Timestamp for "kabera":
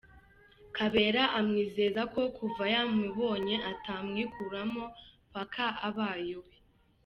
0.75-1.21